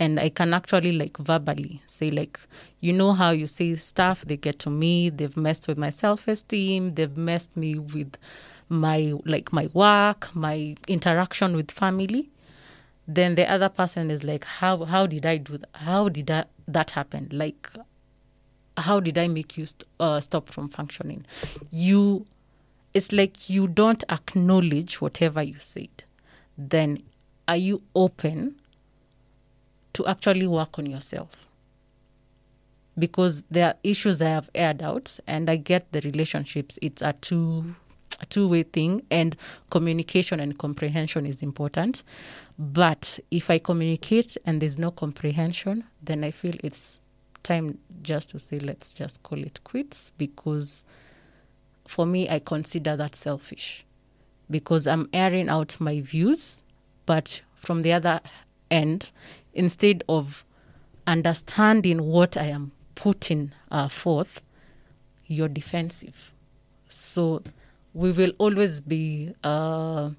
and 0.00 0.18
I 0.18 0.30
can 0.30 0.54
actually 0.54 0.92
like 0.92 1.18
verbally 1.18 1.82
say 1.86 2.10
like, 2.10 2.40
you 2.80 2.92
know 2.92 3.12
how 3.12 3.30
you 3.32 3.46
say 3.46 3.76
stuff, 3.76 4.22
they 4.22 4.38
get 4.38 4.58
to 4.60 4.70
me, 4.70 5.10
they've 5.10 5.36
messed 5.36 5.68
with 5.68 5.76
my 5.76 5.90
self 5.90 6.26
esteem, 6.26 6.94
they've 6.94 7.16
messed 7.16 7.54
me 7.54 7.78
with 7.78 8.16
my 8.70 9.12
like 9.26 9.52
my 9.52 9.68
work, 9.74 10.34
my 10.34 10.74
interaction 10.88 11.54
with 11.54 11.70
family, 11.70 12.30
then 13.06 13.34
the 13.34 13.48
other 13.48 13.68
person 13.68 14.10
is 14.10 14.24
like, 14.24 14.44
how 14.44 14.84
how 14.84 15.06
did 15.06 15.26
I 15.26 15.36
do 15.36 15.58
that? 15.58 15.68
How 15.74 16.08
did 16.08 16.28
that 16.28 16.48
that 16.66 16.92
happen? 16.92 17.28
Like, 17.30 17.68
how 18.78 19.00
did 19.00 19.18
I 19.18 19.28
make 19.28 19.58
you 19.58 19.66
st- 19.66 19.84
uh, 20.00 20.20
stop 20.20 20.48
from 20.48 20.70
functioning? 20.70 21.26
You, 21.70 22.26
it's 22.94 23.12
like 23.12 23.50
you 23.50 23.68
don't 23.68 24.02
acknowledge 24.08 25.00
whatever 25.00 25.42
you 25.42 25.56
said. 25.58 26.04
Then, 26.56 27.02
are 27.48 27.56
you 27.56 27.82
open 27.94 28.59
to 29.94 30.06
actually 30.06 30.46
work 30.46 30.78
on 30.78 30.86
yourself? 30.86 31.46
Because 32.98 33.44
there 33.50 33.68
are 33.68 33.74
issues 33.82 34.20
I 34.20 34.28
have 34.30 34.50
aired 34.54 34.82
out, 34.82 35.18
and 35.26 35.48
I 35.48 35.56
get 35.56 35.92
the 35.92 36.00
relationships. 36.00 36.78
It's 36.82 37.02
a 37.02 37.12
two 37.14 37.74
a 38.20 38.26
two-way 38.26 38.62
thing 38.62 39.02
and 39.10 39.36
communication 39.70 40.40
and 40.40 40.58
comprehension 40.58 41.26
is 41.26 41.42
important 41.42 42.02
but 42.58 43.18
if 43.30 43.50
i 43.50 43.58
communicate 43.58 44.36
and 44.44 44.60
there's 44.60 44.78
no 44.78 44.90
comprehension 44.90 45.84
then 46.02 46.22
i 46.22 46.30
feel 46.30 46.54
it's 46.62 47.00
time 47.42 47.78
just 48.02 48.30
to 48.30 48.38
say 48.38 48.58
let's 48.58 48.92
just 48.92 49.22
call 49.22 49.38
it 49.38 49.62
quits 49.64 50.12
because 50.18 50.84
for 51.86 52.04
me 52.06 52.28
i 52.28 52.38
consider 52.38 52.96
that 52.96 53.16
selfish 53.16 53.84
because 54.50 54.86
i'm 54.86 55.08
airing 55.12 55.48
out 55.48 55.76
my 55.80 56.00
views 56.00 56.62
but 57.06 57.40
from 57.54 57.82
the 57.82 57.92
other 57.92 58.20
end 58.70 59.10
instead 59.54 60.02
of 60.08 60.44
understanding 61.06 62.02
what 62.02 62.36
i 62.36 62.44
am 62.44 62.72
putting 62.94 63.52
uh, 63.70 63.88
forth 63.88 64.42
you're 65.30 65.48
defensive. 65.48 66.32
So 66.88 67.42
we 67.94 68.10
will 68.10 68.32
always 68.38 68.80
be 68.80 69.32
uh, 69.44 70.10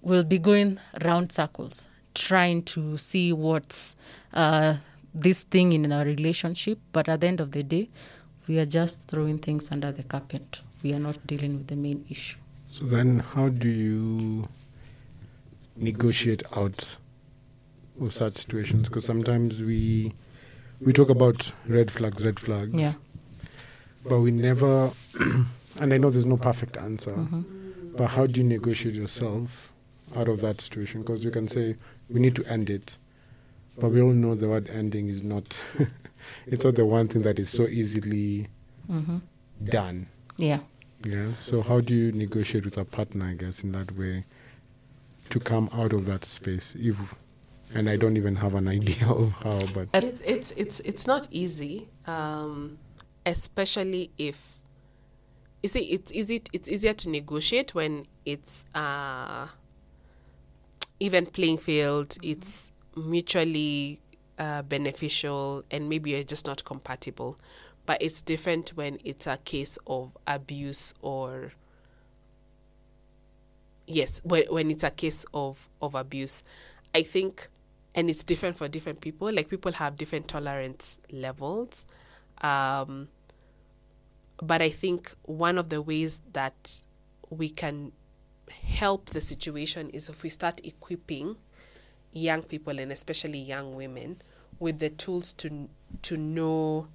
will 0.00 0.24
be 0.24 0.38
going 0.38 0.78
round 1.04 1.32
circles 1.32 1.86
trying 2.14 2.62
to 2.62 2.96
see 2.96 3.30
what's 3.32 3.94
uh, 4.32 4.76
this 5.14 5.42
thing 5.42 5.74
in 5.74 5.92
our 5.92 6.04
relationship. 6.04 6.78
But 6.92 7.10
at 7.10 7.20
the 7.20 7.26
end 7.26 7.40
of 7.40 7.52
the 7.52 7.62
day 7.62 7.90
we 8.48 8.58
are 8.58 8.64
just 8.64 9.00
throwing 9.06 9.38
things 9.38 9.70
under 9.70 9.92
the 9.92 10.02
carpet. 10.02 10.60
We 10.82 10.94
are 10.94 10.98
not 10.98 11.26
dealing 11.26 11.58
with 11.58 11.66
the 11.66 11.76
main 11.76 12.06
issue. 12.08 12.38
So 12.70 12.84
then, 12.84 13.20
how 13.20 13.48
do 13.48 13.68
you 13.68 14.48
negotiate 15.76 16.42
out 16.56 16.96
of 18.00 18.12
such 18.12 18.34
situations 18.34 18.88
because 18.88 19.04
sometimes 19.04 19.60
we 19.62 20.14
we 20.80 20.92
talk 20.92 21.08
about 21.10 21.52
red 21.66 21.90
flags, 21.90 22.24
red 22.24 22.38
flags. 22.38 22.74
Yeah. 22.74 22.92
But 24.04 24.20
we 24.20 24.30
never, 24.30 24.92
and 25.80 25.92
I 25.92 25.96
know 25.96 26.10
there's 26.10 26.26
no 26.26 26.36
perfect 26.36 26.76
answer, 26.76 27.12
Mm-hmm. 27.12 27.96
but 27.96 28.08
how 28.08 28.26
do 28.26 28.40
you 28.40 28.46
negotiate 28.46 28.94
yourself 28.94 29.72
out 30.14 30.28
of 30.28 30.40
that 30.42 30.60
situation? 30.60 31.00
Because 31.00 31.24
you 31.24 31.30
can 31.30 31.48
say, 31.48 31.74
we 32.10 32.20
need 32.20 32.36
to 32.36 32.44
end 32.44 32.70
it. 32.70 32.98
But 33.78 33.90
we 33.90 34.00
all 34.00 34.12
know 34.12 34.34
the 34.34 34.48
word 34.48 34.68
ending 34.70 35.08
is 35.08 35.22
not, 35.22 35.58
it's 36.46 36.62
not 36.64 36.74
the 36.76 36.86
one 36.86 37.08
thing 37.08 37.22
that 37.22 37.38
is 37.38 37.48
so 37.50 37.66
easily 37.66 38.48
Mm-hmm. 38.90 39.16
done. 39.64 40.06
Yeah. 40.36 40.60
Yeah. 41.04 41.32
So 41.40 41.60
how 41.62 41.80
do 41.80 41.92
you 41.94 42.12
negotiate 42.12 42.64
with 42.64 42.76
a 42.78 42.84
partner, 42.84 43.24
I 43.26 43.32
guess, 43.34 43.64
in 43.64 43.72
that 43.72 43.90
way 43.98 44.24
to 45.30 45.40
come 45.40 45.68
out 45.72 45.92
of 45.92 46.04
that 46.06 46.24
space? 46.24 46.76
If, 46.78 47.16
and 47.74 47.88
I 47.88 47.96
don't 47.96 48.16
even 48.16 48.36
have 48.36 48.54
an 48.54 48.68
idea 48.78 49.06
of 49.08 49.32
how, 49.32 49.60
but 49.74 49.88
It's 49.94 50.20
it's 50.22 50.50
it's 50.52 50.80
it's 50.80 51.06
not 51.06 51.28
easy, 51.30 51.88
um, 52.06 52.78
especially 53.24 54.10
if 54.18 54.60
you 55.62 55.68
see 55.68 55.84
it's 55.84 56.12
easy. 56.12 56.42
It's 56.52 56.68
easier 56.68 56.92
to 56.94 57.08
negotiate 57.10 57.74
when 57.74 58.06
it's 58.24 58.64
uh, 58.74 59.48
even 61.00 61.26
playing 61.26 61.58
field. 61.58 62.16
It's 62.22 62.70
mutually 62.96 64.00
uh, 64.38 64.62
beneficial, 64.62 65.64
and 65.70 65.88
maybe 65.88 66.10
you're 66.10 66.24
just 66.24 66.46
not 66.46 66.64
compatible. 66.64 67.38
But 67.84 68.02
it's 68.02 68.20
different 68.20 68.70
when 68.70 68.98
it's 69.04 69.26
a 69.28 69.36
case 69.38 69.78
of 69.86 70.16
abuse 70.26 70.92
or 71.02 71.52
yes, 73.86 74.20
when 74.24 74.44
when 74.50 74.70
it's 74.70 74.84
a 74.84 74.90
case 74.90 75.24
of 75.32 75.68
of 75.80 75.94
abuse. 75.94 76.42
I 76.94 77.02
think 77.02 77.48
and 77.96 78.10
it's 78.10 78.22
different 78.22 78.58
for 78.58 78.68
different 78.68 79.00
people. 79.00 79.32
Like 79.32 79.48
people 79.48 79.72
have 79.72 79.96
different 79.96 80.28
tolerance 80.28 81.00
levels. 81.10 81.86
Um, 82.42 83.08
but 84.40 84.60
I 84.60 84.68
think 84.68 85.14
one 85.22 85.56
of 85.56 85.70
the 85.70 85.80
ways 85.80 86.20
that 86.34 86.84
we 87.30 87.48
can 87.48 87.92
help 88.62 89.06
the 89.06 89.20
situation 89.22 89.88
is 89.90 90.10
if 90.10 90.22
we 90.22 90.28
start 90.28 90.60
equipping 90.62 91.36
young 92.12 92.42
people 92.42 92.78
and 92.78 92.92
especially 92.92 93.38
young 93.38 93.74
women 93.74 94.20
with 94.58 94.78
the 94.78 94.90
tools 94.90 95.32
to 95.32 95.68
to 96.02 96.16
know 96.16 96.86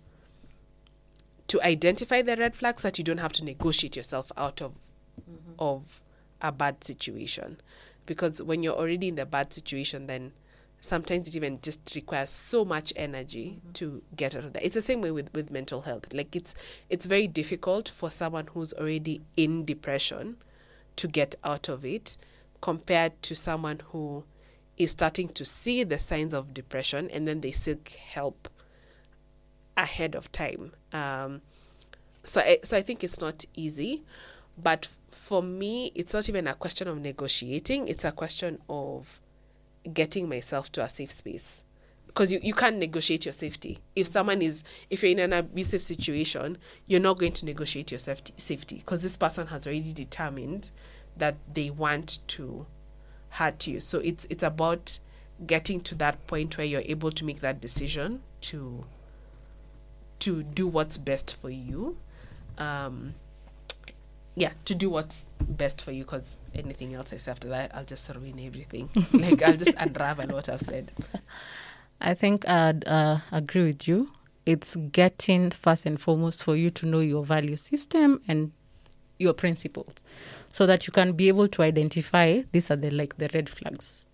to 1.48 1.62
identify 1.62 2.22
the 2.22 2.38
red 2.38 2.56
flags 2.56 2.82
so 2.82 2.88
that 2.88 2.98
you 2.98 3.04
don't 3.04 3.18
have 3.18 3.34
to 3.34 3.44
negotiate 3.44 3.96
yourself 3.96 4.32
out 4.38 4.62
of 4.62 4.76
of 5.60 6.02
a 6.42 6.52
bad 6.52 6.84
situation 6.84 7.60
because 8.06 8.42
when 8.42 8.64
you're 8.64 8.76
already 8.76 9.10
in 9.10 9.16
the 9.16 9.26
bad 9.26 9.52
situation 9.52 10.08
then 10.08 10.32
sometimes 10.82 11.28
it 11.28 11.36
even 11.36 11.60
just 11.62 11.94
requires 11.96 12.32
so 12.32 12.66
much 12.66 12.92
energy 12.96 13.62
to 13.74 14.02
get 14.16 14.36
out 14.36 14.44
of 14.44 14.54
that. 14.54 14.66
It's 14.66 14.76
the 14.76 14.82
same 14.82 15.02
way 15.02 15.12
with, 15.12 15.32
with 15.34 15.52
mental 15.52 15.82
health. 15.82 16.12
Like 16.12 16.36
it's 16.36 16.54
it's 16.90 17.06
very 17.06 17.28
difficult 17.28 17.88
for 17.88 18.10
someone 18.10 18.48
who's 18.48 18.74
already 18.74 19.22
in 19.38 19.64
depression 19.64 20.38
to 20.98 21.08
get 21.08 21.36
out 21.44 21.70
of 21.70 21.86
it 21.86 22.18
compared 22.60 23.22
to 23.24 23.36
someone 23.36 23.82
who 23.92 24.24
is 24.78 24.92
starting 24.92 25.30
to 25.30 25.46
see 25.46 25.84
the 25.84 26.00
signs 26.00 26.34
of 26.34 26.54
depression 26.54 27.10
and 27.12 27.28
then 27.28 27.42
they 27.42 27.52
seek 27.52 27.90
help 27.90 28.50
ahead 29.78 30.16
of 30.16 30.32
time. 30.32 30.74
Um, 30.92 31.42
so 32.24 32.42
I, 32.42 32.60
so 32.64 32.78
I 32.78 32.82
think 32.82 33.04
it's 33.04 33.20
not 33.22 33.46
easy, 33.56 34.04
but 34.58 34.88
for 35.10 35.44
me, 35.44 35.92
it's 35.94 36.14
not 36.14 36.28
even 36.28 36.48
a 36.48 36.54
question 36.56 36.88
of 36.88 37.00
negotiating. 37.00 37.88
It's 37.88 38.04
a 38.04 38.12
question 38.12 38.60
of 38.70 39.20
getting 39.94 40.30
myself 40.30 40.72
to 40.74 40.84
a 40.84 40.90
safe 40.90 41.12
space. 41.12 41.64
Because 42.08 42.32
you, 42.32 42.40
you 42.44 42.54
can't 42.54 42.78
negotiate 42.78 43.26
your 43.26 43.34
safety. 43.34 43.80
If 43.96 44.08
someone 44.08 44.42
is 44.42 44.64
if 44.90 45.02
you're 45.02 45.12
in 45.12 45.20
an 45.20 45.32
abusive 45.32 45.82
situation 45.82 46.58
you're 46.86 47.00
not 47.00 47.18
going 47.18 47.32
to 47.34 47.46
negotiate 47.46 47.92
your 47.92 48.00
safety 48.00 48.34
safety 48.36 48.78
because 48.78 49.02
this 49.02 49.16
person 49.16 49.48
has 49.48 49.66
already 49.66 49.94
determined 49.94 50.72
that 51.16 51.36
they 51.54 51.70
want 51.70 52.20
to 52.28 52.66
hurt 53.30 53.66
you. 53.68 53.80
So 53.80 54.00
it's 54.00 54.28
it's 54.30 54.44
about 54.44 55.00
getting 55.46 55.80
to 55.82 55.96
that 55.96 56.28
point 56.28 56.58
where 56.58 56.68
you're 56.68 56.84
able 56.86 57.12
to 57.12 57.26
make 57.26 57.40
that 57.40 57.62
decision 57.62 58.22
to 58.42 58.86
to 60.20 60.44
do 60.44 60.68
what's 60.68 60.98
best 60.98 61.34
for 61.34 61.50
you. 61.50 61.98
Um 62.58 63.16
yeah 64.42 64.54
to 64.66 64.74
do 64.74 64.90
what's 64.90 65.26
best 65.40 65.82
for 65.82 65.92
you 65.92 66.04
because 66.04 66.40
anything 66.56 66.94
else 66.96 67.14
I 67.14 67.18
say 67.18 67.32
after 67.32 67.50
that 67.50 67.68
I'll 67.76 67.86
just 67.86 68.10
ruin 68.10 68.40
everything 68.40 68.90
like 69.14 69.42
I'll 69.44 69.58
just 69.58 69.76
unravel 69.78 70.30
what 70.36 70.50
I've 70.50 70.62
said 70.62 70.92
I 72.02 72.16
think 72.16 72.48
I'd 72.50 72.86
uh, 72.88 73.20
agree 73.32 73.66
with 73.66 73.88
you. 73.88 74.10
It's 74.46 74.76
getting 74.76 75.52
first 75.52 75.86
and 75.86 76.02
foremost 76.02 76.44
for 76.44 76.56
you 76.56 76.72
to 76.72 76.88
know 76.88 77.00
your 77.00 77.24
value 77.24 77.56
system 77.56 78.22
and 78.28 78.52
your 79.20 79.34
principles, 79.34 80.02
so 80.52 80.66
that 80.66 80.88
you 80.88 80.92
can 80.92 81.14
be 81.14 81.28
able 81.28 81.48
to 81.50 81.62
identify 81.62 82.42
these 82.52 82.72
are 82.72 82.76
the 82.76 82.90
like 82.90 83.18
the 83.18 83.30
red 83.36 83.48
flags. 83.50 84.06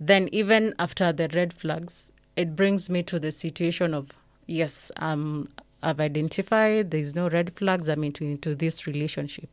Then 0.00 0.28
even 0.32 0.74
after 0.80 1.12
the 1.12 1.28
red 1.32 1.52
flags, 1.52 2.10
it 2.34 2.56
brings 2.56 2.90
me 2.90 3.04
to 3.04 3.20
the 3.20 3.30
situation 3.30 3.94
of 3.94 4.10
yes, 4.46 4.90
um, 4.96 5.48
I've 5.82 6.00
identified 6.00 6.90
there 6.90 7.00
is 7.00 7.14
no 7.14 7.28
red 7.28 7.52
flags. 7.56 7.88
I'm 7.88 8.04
into 8.04 8.24
into 8.24 8.54
this 8.54 8.86
relationship. 8.86 9.48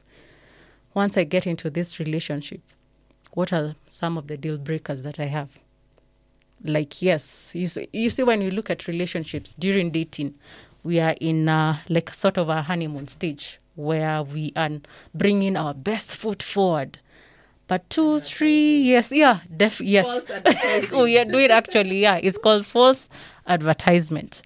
Once 0.93 1.17
I 1.17 1.23
get 1.23 1.45
into 1.47 1.69
this 1.69 1.99
relationship, 1.99 2.61
what 3.33 3.53
are 3.53 3.75
some 3.87 4.17
of 4.17 4.27
the 4.27 4.37
deal 4.37 4.57
breakers 4.57 5.01
that 5.03 5.19
I 5.19 5.25
have? 5.25 5.49
like 6.63 7.01
yes 7.01 7.51
you 7.53 7.67
see, 7.67 7.87
you 7.93 8.09
see 8.09 8.23
when 8.23 8.41
you 8.41 8.51
look 8.51 8.69
at 8.69 8.87
relationships 8.87 9.53
during 9.57 9.91
dating 9.91 10.33
we 10.83 10.99
are 10.99 11.15
in 11.21 11.47
uh, 11.47 11.77
like 11.89 12.13
sort 12.13 12.37
of 12.37 12.49
a 12.49 12.63
honeymoon 12.63 13.07
stage 13.07 13.59
where 13.75 14.21
we 14.23 14.51
are 14.55 14.69
bringing 15.13 15.55
our 15.55 15.73
best 15.73 16.15
foot 16.15 16.43
forward 16.43 16.99
but 17.67 17.89
two 17.89 18.19
three 18.19 18.77
yes, 18.81 19.11
yeah 19.11 19.39
def- 19.55 19.81
yes 19.81 20.29
we 20.91 21.17
are 21.17 21.25
doing 21.25 21.49
actually 21.51 21.99
yeah 21.99 22.15
it's 22.15 22.37
called 22.37 22.65
false 22.65 23.07
advertisement 23.47 24.41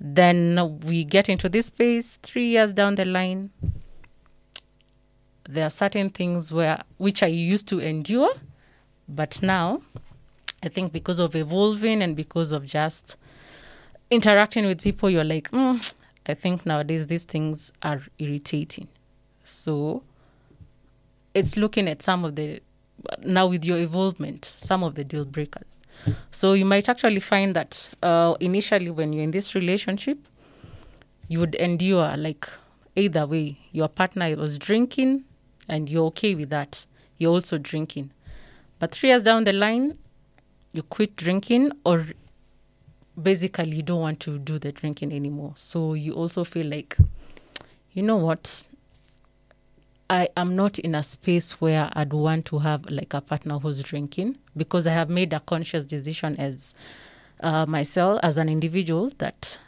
then 0.00 0.80
we 0.84 1.04
get 1.04 1.28
into 1.28 1.48
this 1.48 1.66
space 1.66 2.18
three 2.22 2.48
years 2.48 2.72
down 2.72 2.94
the 2.94 3.04
line 3.04 3.50
there 5.48 5.66
are 5.66 5.70
certain 5.70 6.08
things 6.08 6.52
where 6.52 6.82
which 6.96 7.22
i 7.22 7.26
used 7.26 7.68
to 7.68 7.78
endure 7.78 8.32
but 9.08 9.42
now 9.42 9.80
I 10.62 10.68
think 10.68 10.92
because 10.92 11.18
of 11.18 11.34
evolving 11.34 12.02
and 12.02 12.14
because 12.14 12.52
of 12.52 12.66
just 12.66 13.16
interacting 14.10 14.66
with 14.66 14.82
people, 14.82 15.08
you're 15.08 15.24
like, 15.24 15.50
mm, 15.50 15.94
I 16.26 16.34
think 16.34 16.66
nowadays 16.66 17.06
these 17.06 17.24
things 17.24 17.72
are 17.82 18.02
irritating. 18.18 18.88
So 19.42 20.02
it's 21.32 21.56
looking 21.56 21.88
at 21.88 22.02
some 22.02 22.24
of 22.24 22.36
the, 22.36 22.60
now 23.22 23.46
with 23.46 23.64
your 23.64 23.78
involvement, 23.78 24.44
some 24.44 24.82
of 24.82 24.94
the 24.94 25.04
deal 25.04 25.24
breakers. 25.24 25.78
So 26.30 26.54
you 26.54 26.64
might 26.64 26.88
actually 26.88 27.20
find 27.20 27.54
that 27.56 27.90
uh, 28.02 28.34
initially 28.40 28.90
when 28.90 29.12
you're 29.12 29.24
in 29.24 29.30
this 29.30 29.54
relationship, 29.54 30.18
you 31.28 31.38
would 31.40 31.54
endure 31.56 32.16
like 32.16 32.48
either 32.96 33.26
way, 33.26 33.58
your 33.72 33.88
partner 33.88 34.34
was 34.36 34.58
drinking 34.58 35.24
and 35.68 35.88
you're 35.88 36.06
okay 36.06 36.34
with 36.34 36.50
that. 36.50 36.86
You're 37.18 37.32
also 37.32 37.58
drinking. 37.58 38.12
But 38.78 38.92
three 38.92 39.10
years 39.10 39.22
down 39.22 39.44
the 39.44 39.52
line, 39.52 39.98
you 40.72 40.82
quit 40.82 41.16
drinking 41.16 41.72
or 41.84 42.06
basically 43.20 43.76
you 43.76 43.82
don't 43.82 44.00
want 44.00 44.20
to 44.20 44.38
do 44.38 44.58
the 44.58 44.72
drinking 44.72 45.12
anymore 45.12 45.52
so 45.56 45.94
you 45.94 46.12
also 46.14 46.44
feel 46.44 46.66
like 46.66 46.96
you 47.92 48.02
know 48.02 48.16
what 48.16 48.64
i 50.10 50.28
am 50.36 50.54
not 50.54 50.78
in 50.80 50.94
a 50.94 51.02
space 51.02 51.60
where 51.60 51.88
i'd 51.94 52.12
want 52.12 52.44
to 52.44 52.58
have 52.58 52.84
like 52.90 53.14
a 53.14 53.20
partner 53.20 53.58
who's 53.58 53.82
drinking 53.82 54.36
because 54.56 54.86
i 54.86 54.92
have 54.92 55.08
made 55.08 55.32
a 55.32 55.40
conscious 55.40 55.86
decision 55.86 56.36
as 56.36 56.74
uh, 57.40 57.64
myself 57.66 58.20
as 58.22 58.36
an 58.36 58.48
individual 58.48 59.10
that 59.18 59.58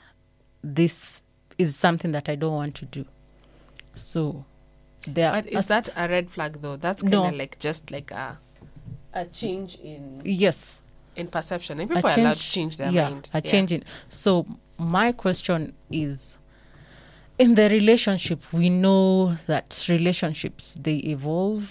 this 0.62 1.22
is 1.58 1.74
something 1.76 2.12
that 2.12 2.28
i 2.28 2.34
don't 2.34 2.52
want 2.54 2.74
to 2.74 2.84
do. 2.84 3.04
So 3.94 4.44
there 5.06 5.32
but 5.32 5.46
is 5.46 5.66
that 5.68 5.88
a 5.96 6.08
red 6.08 6.30
flag 6.30 6.60
though? 6.62 6.76
That's 6.76 7.02
kind 7.02 7.12
No. 7.12 7.26
of 7.28 7.34
like 7.34 7.58
just 7.58 7.90
like 7.90 8.10
a 8.10 8.38
a 9.12 9.26
change 9.26 9.76
in 9.76 10.22
yes. 10.24 10.84
in 11.16 11.26
perception. 11.28 11.80
And 11.80 11.90
people 11.90 12.08
are 12.10 12.18
allowed 12.18 12.36
to 12.36 12.50
change 12.50 12.76
their 12.78 12.90
yeah, 12.90 13.10
mind. 13.10 13.28
a 13.34 13.40
change 13.42 13.72
in. 13.72 13.84
So 14.08 14.46
my 14.78 15.12
question 15.12 15.74
is, 15.90 16.38
in 17.42 17.56
the 17.56 17.68
relationship, 17.68 18.40
we 18.52 18.70
know 18.70 19.34
that 19.46 19.86
relationships 19.88 20.76
they 20.80 20.96
evolve 21.14 21.66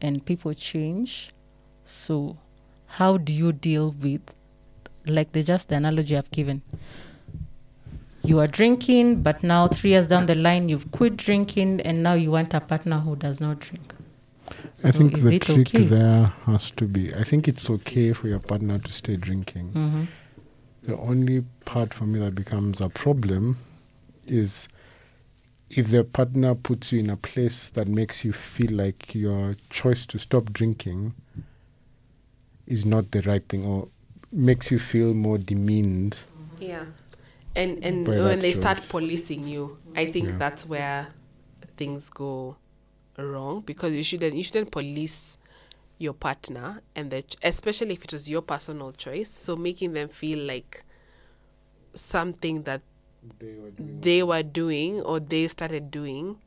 and 0.00 0.24
people 0.24 0.54
change. 0.54 1.30
So 1.84 2.38
how 2.86 3.18
do 3.18 3.32
you 3.32 3.52
deal 3.52 3.94
with, 4.00 4.22
like 5.06 5.32
the 5.32 5.42
just 5.42 5.68
the 5.68 5.76
analogy 5.76 6.16
I've 6.16 6.30
given? 6.30 6.62
You 8.24 8.38
are 8.40 8.48
drinking, 8.48 9.22
but 9.22 9.42
now 9.42 9.68
three 9.68 9.90
years 9.90 10.06
down 10.06 10.24
the 10.26 10.34
line, 10.34 10.70
you've 10.70 10.90
quit 10.90 11.16
drinking, 11.18 11.82
and 11.82 12.02
now 12.02 12.14
you 12.14 12.30
want 12.30 12.54
a 12.54 12.60
partner 12.60 12.98
who 12.98 13.16
does 13.16 13.38
not 13.38 13.60
drink. 13.60 13.92
I 14.82 14.90
So 14.92 14.98
think 14.98 15.20
the 15.20 15.38
trick 15.38 15.68
okay? 15.68 15.84
there 15.84 16.24
has 16.46 16.70
to 16.72 16.86
be 16.86 17.14
I 17.14 17.24
think 17.24 17.48
it's 17.48 17.68
okay 17.70 18.12
for 18.12 18.28
your 18.28 18.38
partner 18.40 18.78
to 18.78 18.92
stay 18.92 19.16
drinking. 19.16 19.68
hmm 19.72 20.04
The 20.84 20.96
only 20.96 21.44
part 21.66 21.92
for 21.92 22.04
me 22.04 22.18
that 22.20 22.34
becomes 22.34 22.80
a 22.80 22.88
problem 22.88 23.58
is 24.26 24.68
if 25.70 25.90
the 25.90 26.04
partner 26.04 26.54
puts 26.54 26.92
you 26.92 27.00
in 27.00 27.10
a 27.10 27.16
place 27.16 27.70
that 27.70 27.88
makes 27.88 28.24
you 28.24 28.32
feel 28.32 28.70
like 28.72 29.14
your 29.14 29.56
choice 29.70 30.06
to 30.06 30.18
stop 30.18 30.52
drinking 30.52 31.12
is 32.66 32.84
not 32.84 33.10
the 33.10 33.20
right 33.22 33.46
thing 33.48 33.64
or 33.64 33.88
makes 34.32 34.70
you 34.70 34.78
feel 34.78 35.14
more 35.14 35.38
demeaned. 35.38 36.18
Yeah. 36.58 36.84
And 37.54 37.82
and 37.84 38.06
when 38.06 38.40
they 38.40 38.52
start 38.52 38.84
policing 38.88 39.46
you, 39.46 39.78
I 39.94 40.06
think 40.12 40.28
Yeah. 40.30 40.36
that's 40.38 40.66
where 40.66 41.08
things 41.76 42.10
go 42.10 42.56
wrong 43.18 43.62
because 43.64 43.92
you 43.92 44.02
shouldn't 44.02 44.34
you 44.34 44.44
shouldn't 44.44 44.70
police 44.70 45.38
your 45.98 46.12
partner 46.12 46.82
and 46.94 47.10
the 47.10 47.22
ch- 47.22 47.36
especially 47.42 47.94
if 47.94 48.04
it 48.04 48.12
was 48.12 48.28
your 48.28 48.42
personal 48.42 48.92
choice. 48.92 49.30
So 49.30 49.56
making 49.56 49.94
them 49.94 50.08
feel 50.08 50.38
like 50.46 50.84
something 51.94 52.62
that 52.64 52.82
they 53.78 54.22
were 54.22 54.42
doing 54.42 55.00
or 55.02 55.20
they 55.20 55.48
started 55.48 55.90
doing 55.90 56.38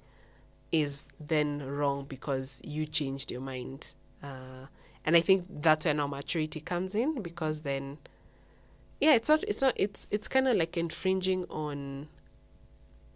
is 0.72 1.06
then 1.20 1.62
wrong 1.66 2.06
because 2.06 2.62
you 2.64 2.86
changed 2.86 3.32
your 3.32 3.42
mind. 3.42 3.94
Uh, 4.22 4.68
and 5.06 5.16
I 5.16 5.22
think 5.22 5.46
that's 5.50 5.86
where 5.86 5.94
now 5.94 6.08
maturity 6.08 6.60
comes 6.60 6.94
in 6.96 7.22
because 7.22 7.62
then, 7.62 7.98
yeah, 9.00 9.16
it's 9.16 9.30
not, 9.30 9.44
it's 9.44 9.62
not, 9.62 9.74
it's, 9.76 10.08
it's 10.12 10.28
kind 10.28 10.48
of 10.48 10.56
like 10.58 10.78
infringing 10.78 11.46
on, 11.46 12.08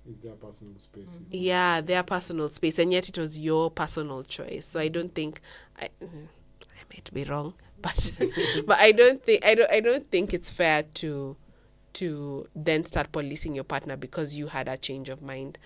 Is 0.10 0.20
their 0.22 0.34
personal 0.34 0.80
space? 0.80 1.20
yeah, 1.30 1.82
their 1.82 2.04
personal 2.04 2.50
space, 2.50 2.80
and 2.80 2.92
yet 2.92 3.10
it 3.10 3.18
was 3.18 3.38
your 3.38 3.70
personal 3.70 4.24
choice. 4.24 4.66
So 4.66 4.80
I 4.80 4.88
don't 4.88 5.14
think, 5.14 5.42
I, 5.80 5.90
mm, 6.02 6.28
I 6.64 6.84
might 6.94 7.14
be 7.14 7.24
wrong, 7.26 7.54
but, 7.82 8.12
but 8.66 8.80
I 8.80 8.92
don't 8.94 9.24
think, 9.24 9.46
I 9.46 9.56
don't, 9.56 9.72
I 9.72 9.80
don't 9.82 10.10
think 10.10 10.34
it's 10.34 10.50
fair 10.50 10.84
to, 10.96 11.36
to 11.94 12.48
then 12.56 12.86
start 12.86 13.12
policing 13.12 13.56
your 13.56 13.64
partner 13.64 13.96
because 13.96 14.36
you 14.36 14.48
had 14.48 14.68
a 14.68 14.78
change 14.78 15.10
of 15.10 15.22
mind. 15.22 15.58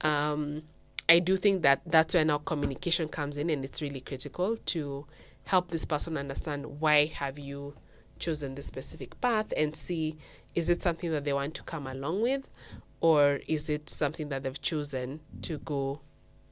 Um, 0.00 0.62
I 1.08 1.20
do 1.20 1.36
think 1.36 1.62
that 1.62 1.80
that's 1.86 2.14
where 2.14 2.24
now 2.24 2.38
communication 2.38 3.08
comes 3.08 3.36
in, 3.36 3.50
and 3.50 3.64
it's 3.64 3.80
really 3.80 4.00
critical 4.00 4.56
to 4.56 5.06
help 5.44 5.70
this 5.70 5.84
person 5.84 6.16
understand 6.16 6.80
why 6.80 7.06
have 7.06 7.38
you 7.38 7.74
chosen 8.18 8.54
this 8.54 8.66
specific 8.66 9.18
path 9.20 9.52
and 9.56 9.74
see 9.74 10.18
is 10.54 10.68
it 10.68 10.82
something 10.82 11.10
that 11.12 11.24
they 11.24 11.32
want 11.32 11.54
to 11.54 11.62
come 11.62 11.86
along 11.86 12.20
with, 12.20 12.48
or 13.00 13.40
is 13.46 13.68
it 13.68 13.88
something 13.88 14.28
that 14.28 14.42
they've 14.42 14.60
chosen 14.60 15.20
to 15.42 15.58
go, 15.58 16.00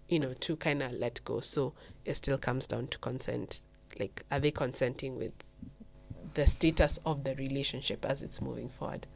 you 0.08 0.20
know, 0.20 0.32
to 0.34 0.56
kind 0.56 0.82
of 0.82 0.92
let 0.92 1.20
go. 1.24 1.40
So 1.40 1.74
it 2.04 2.14
still 2.14 2.38
comes 2.38 2.66
down 2.66 2.86
to 2.88 2.98
consent. 2.98 3.62
Like, 3.98 4.22
are 4.30 4.38
they 4.38 4.50
consenting 4.50 5.18
with 5.18 5.32
the 6.36 6.46
status 6.46 7.00
of 7.04 7.24
the 7.24 7.34
relationship 7.34 8.04
as 8.04 8.22
it's 8.22 8.40
moving 8.40 8.68
forward? 8.68 9.06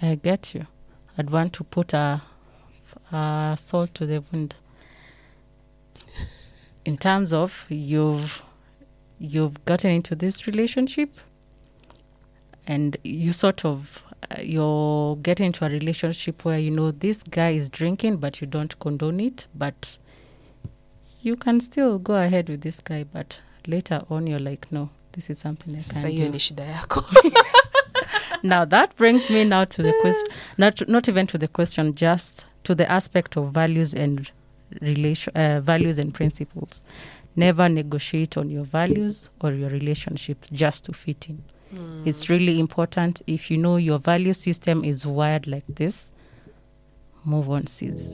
I 0.00 0.14
get 0.14 0.54
you. 0.54 0.66
I'd 1.16 1.30
want 1.30 1.54
to 1.54 1.64
put 1.64 1.92
a, 1.94 2.22
a 3.10 3.56
salt 3.58 3.94
to 3.94 4.06
the 4.06 4.22
wound. 4.30 4.54
In 6.84 6.98
terms 6.98 7.32
of 7.32 7.66
you've 7.68 8.42
you've 9.18 9.64
gotten 9.64 9.90
into 9.90 10.14
this 10.14 10.46
relationship, 10.46 11.10
and 12.66 12.96
you 13.02 13.32
sort 13.32 13.64
of 13.64 14.04
uh, 14.30 14.42
you're 14.42 15.16
getting 15.16 15.46
into 15.46 15.64
a 15.64 15.70
relationship 15.70 16.44
where 16.44 16.58
you 16.58 16.70
know 16.70 16.90
this 16.90 17.22
guy 17.22 17.50
is 17.50 17.70
drinking, 17.70 18.18
but 18.18 18.42
you 18.42 18.46
don't 18.46 18.78
condone 18.80 19.20
it, 19.20 19.46
but 19.54 19.96
you 21.22 21.36
can 21.36 21.60
still 21.60 21.98
go 21.98 22.16
ahead 22.16 22.50
with 22.50 22.60
this 22.60 22.82
guy, 22.82 23.04
but 23.04 23.40
later 23.66 24.02
on 24.10 24.26
you're 24.26 24.38
like, 24.38 24.70
no, 24.70 24.90
this 25.14 25.30
is 25.30 25.38
something 25.40 25.74
I 25.76 25.80
Sasa 25.80 26.00
can't 26.00 26.12
hiyo 26.14 26.26
do. 26.26 26.32
ni 26.32 26.38
shida 26.38 26.64
yako. 26.64 27.04
now 28.42 28.64
that 28.64 28.96
brings 28.96 29.30
me 29.30 29.44
now 29.44 29.64
to 29.64 29.82
the 29.82 29.92
question 30.02 30.26
not 30.58 30.88
not 30.88 31.08
even 31.08 31.26
to 31.26 31.38
the 31.38 31.48
question 31.48 31.94
just 31.94 32.46
to 32.64 32.74
the 32.74 32.90
aspect 32.90 33.36
of 33.36 33.52
values 33.52 33.94
and 33.94 34.30
relation 34.80 35.32
uh, 35.36 35.60
values 35.60 35.98
and 35.98 36.12
principles. 36.14 36.82
Never 37.36 37.68
negotiate 37.68 38.36
on 38.40 38.48
your 38.50 38.64
values 38.64 39.28
or 39.40 39.52
your 39.52 39.68
relationship 39.70 40.38
just 40.52 40.84
to 40.84 40.92
fit 40.92 41.28
in. 41.28 41.42
It's 42.04 42.30
really 42.30 42.60
important. 42.60 43.22
If 43.26 43.50
you 43.50 43.58
know 43.58 43.76
your 43.76 43.98
value 43.98 44.32
system 44.34 44.84
is 44.84 45.04
wired 45.04 45.46
like 45.48 45.64
this 45.68 46.10
move 47.24 47.50
on 47.50 47.66
sis 47.66 48.08